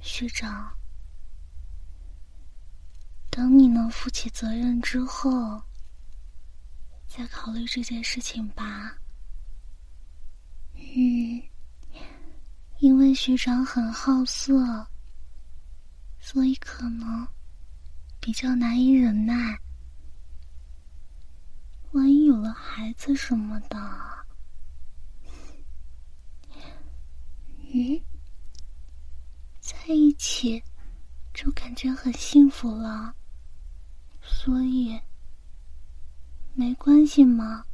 [0.00, 0.70] 学长。
[3.30, 5.60] 等你能负起责任之后。
[7.06, 8.96] 再考虑这件事情吧。
[10.76, 11.42] 嗯，
[12.78, 14.86] 因为学长很好色，
[16.20, 17.26] 所以可能
[18.20, 19.58] 比较难以忍耐。
[21.90, 23.76] 万一有了孩子什么的，
[27.74, 28.00] 嗯，
[29.60, 30.62] 在一起
[31.32, 33.14] 就感觉很幸福了，
[34.22, 35.00] 所以。
[36.52, 37.64] 没关系吗？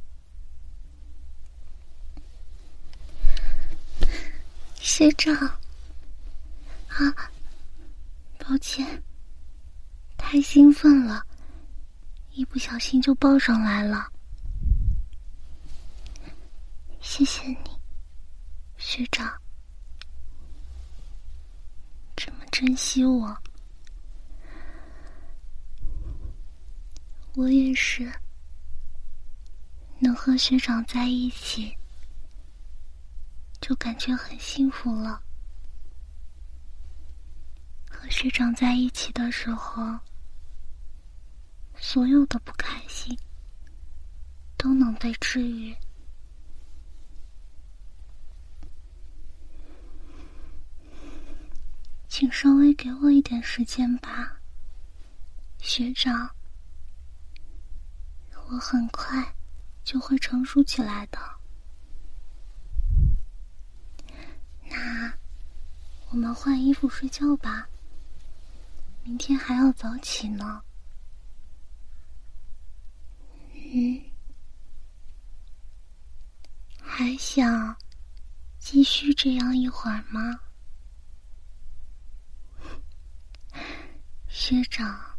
[4.79, 5.35] 学长，
[6.87, 7.29] 啊，
[8.37, 9.03] 抱歉，
[10.15, 11.25] 太兴奋了，
[12.31, 14.09] 一不小心就抱上来了。
[17.01, 17.57] 谢谢你，
[18.77, 19.27] 学长，
[22.15, 23.37] 这么珍惜我，
[27.35, 28.11] 我也是，
[29.99, 31.77] 能和学长在一起。
[33.61, 35.21] 就感觉很幸福了。
[37.91, 39.99] 和学长在一起的时候，
[41.75, 43.15] 所有的不开心
[44.57, 45.77] 都能被治愈。
[52.19, 54.39] 请稍微给我一点时间吧，
[55.59, 56.27] 学长，
[58.49, 59.35] 我很快
[59.83, 61.19] 就会成熟起来的。
[64.67, 65.13] 那，
[66.09, 67.69] 我们换衣服睡觉吧。
[69.03, 70.63] 明天还要早起呢。
[73.53, 74.01] 嗯，
[76.81, 77.77] 还想
[78.57, 80.39] 继续这样一会儿吗？
[84.39, 85.17] 学长，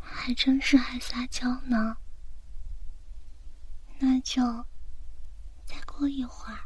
[0.00, 1.98] 还真是爱撒娇呢。
[3.98, 4.42] 那就
[5.66, 6.58] 再过一会儿。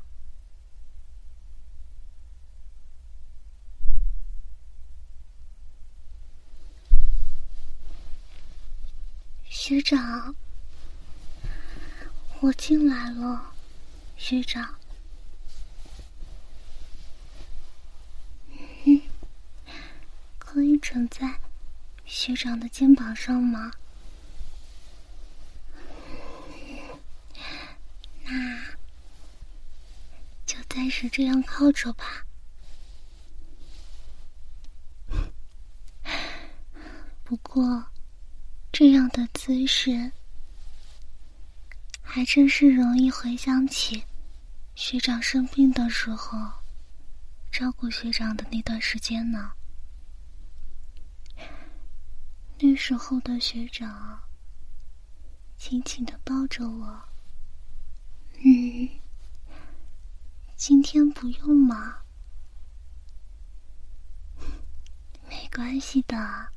[9.44, 10.36] 学长，
[12.40, 13.52] 我进来了。
[14.16, 14.78] 学长，
[20.38, 21.40] 可以枕在
[22.06, 23.70] 学长的肩膀上吗？
[28.24, 28.30] 那
[30.46, 32.24] 就暂时这样靠着吧。
[37.22, 37.84] 不过。
[38.72, 40.12] 这样的姿势，
[42.02, 44.04] 还真是容易回想起
[44.74, 46.38] 学长生病的时候，
[47.50, 49.50] 照顾学长的那段时间呢。
[52.58, 54.22] 那时候的学长，
[55.56, 57.02] 紧紧的抱着我。
[58.44, 58.88] 嗯，
[60.56, 61.98] 今天不用吗？
[65.28, 66.48] 没关系的。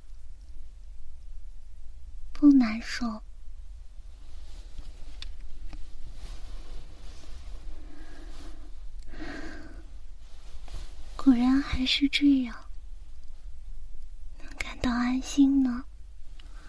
[2.31, 3.21] 不难受，
[11.17, 12.68] 果然还是这样，
[14.79, 15.83] 到安心呢。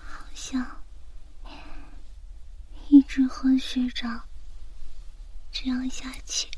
[0.02, 0.82] 好像
[2.88, 4.24] 一直和学长
[5.52, 6.48] 这样下去，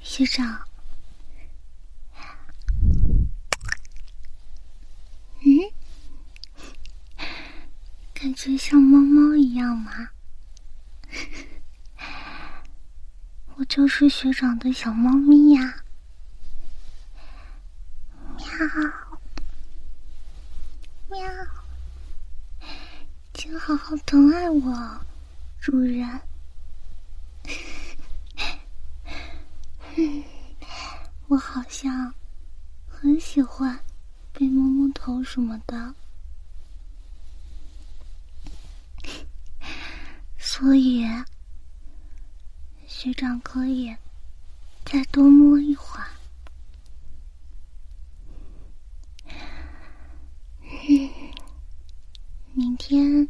[0.00, 0.66] 学长。
[5.46, 5.60] 嗯
[8.14, 10.10] 感觉像猫猫一样吗？
[13.56, 15.73] 我就是学长的小猫咪呀！
[23.86, 25.00] 好疼爱我，
[25.60, 26.18] 主人。
[31.28, 32.14] 我好像
[32.88, 33.78] 很喜欢
[34.32, 35.94] 被摸摸头什么的。
[40.38, 41.06] 所以，
[42.86, 43.94] 学长可以
[44.86, 46.06] 再多摸一会儿。
[52.54, 53.28] 明天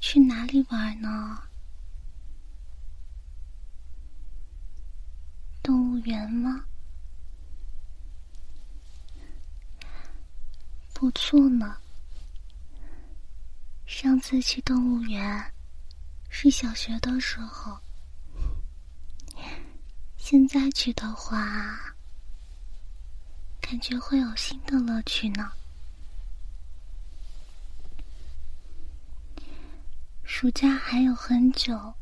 [0.00, 1.40] 去哪里玩呢？
[5.62, 6.64] 动物园吗？
[10.92, 11.76] 不错呢。
[13.86, 15.52] 上次去动物园。
[16.30, 17.76] 是小学的时候，
[20.16, 21.94] 现在去的话，
[23.60, 25.50] 感觉会有新的乐趣呢。
[30.30, 31.94] 暑假还有很久，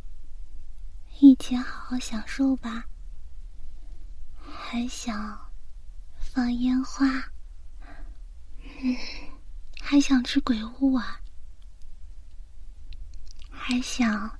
[1.20, 2.84] 一起好好享受吧。
[4.44, 5.38] 还想
[6.18, 7.06] 放烟花，
[8.82, 8.96] 嗯，
[9.80, 11.06] 还想去鬼屋玩。
[13.48, 14.36] 还想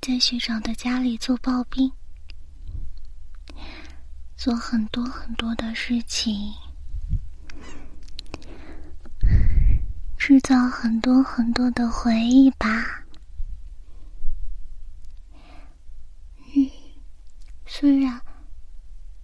[0.00, 1.92] 在学长的家里做刨冰，
[4.36, 6.54] 做很多很多的事情，
[10.24, 13.02] 制造很多很多的回忆吧。
[16.54, 16.70] 嗯，
[17.66, 18.22] 虽然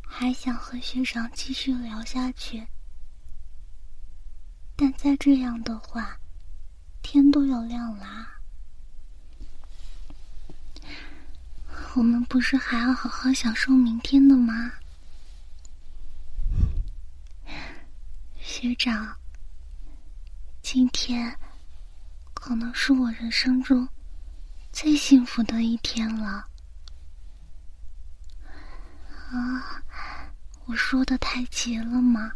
[0.03, 2.67] 还想和学长继续聊下去，
[4.75, 6.19] 但再这样的话，
[7.01, 8.41] 天都要亮啦。
[11.95, 14.73] 我们不是还要好好享受明天的吗？
[18.41, 19.17] 学长，
[20.71, 21.35] 今天
[22.35, 23.89] 可能是我人生中
[24.71, 26.47] 最幸福的一天了。
[29.31, 29.83] 啊，
[30.67, 32.33] 我说的太急了吗？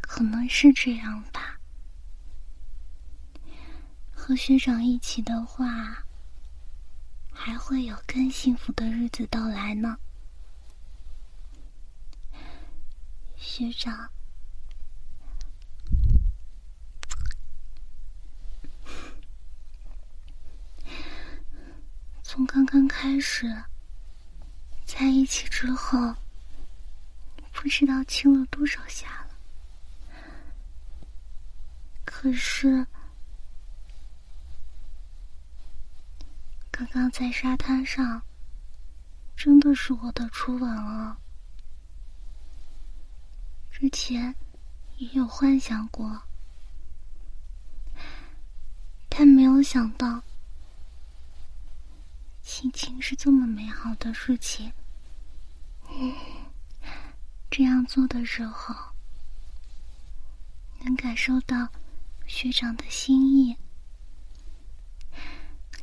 [0.00, 1.60] 可能是这样吧。
[4.10, 6.02] 和学长一起的话，
[7.30, 9.98] 还会有更幸福的日子到来呢。
[13.44, 14.10] 学长，
[22.22, 23.46] 从刚刚开始
[24.84, 26.16] 在一起之后，
[27.52, 29.36] 不知道亲了多少下了，
[32.04, 32.86] 可是。
[36.76, 38.20] 刚刚在沙滩上，
[39.36, 41.16] 真的是我的初吻啊！
[43.84, 44.34] 之前
[44.96, 46.22] 也有幻想过，
[49.10, 50.22] 但没有想到，
[52.40, 54.72] 亲亲是这么美好的事情。
[55.90, 56.14] 嗯，
[57.50, 58.74] 这样做的时候，
[60.82, 61.68] 能感受到
[62.26, 63.54] 学长的心意。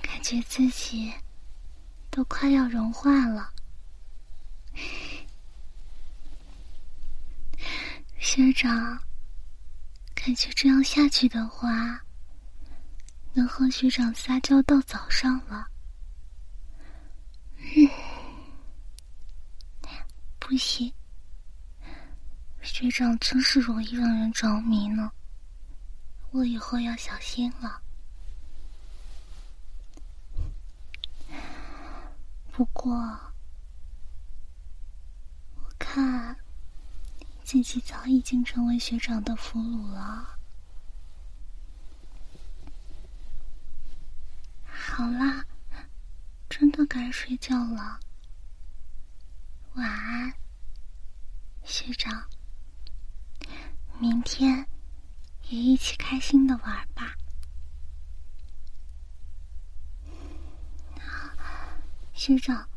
[0.01, 1.13] 感觉自己
[2.09, 3.53] 都快要融化了，
[8.24, 9.01] 学长，
[10.13, 11.99] 感觉这样下去的话，
[13.34, 15.67] 能和学长撒娇到早上了。
[17.57, 17.89] 嗯，
[20.39, 20.93] 不行，
[22.61, 25.11] 学长真是容易让人着迷呢，
[26.30, 27.82] 我以后要小心了。
[32.51, 32.93] 不过，
[35.55, 36.38] 我看
[37.51, 40.39] 自己早已经成为学长的俘虏了。
[44.63, 45.45] 好啦，
[46.49, 47.99] 真的该睡觉了。
[49.73, 50.33] 晚安，
[51.65, 52.25] 学长。
[53.99, 54.65] 明天
[55.49, 57.17] 也一起开心的玩吧。
[62.13, 62.69] 学长，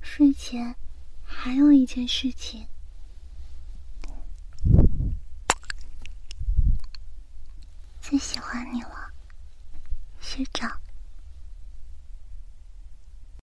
[0.00, 0.74] 睡前
[1.22, 2.66] 还有一件事情，
[8.08, 9.12] 最喜欢你了，
[10.18, 10.80] 学长。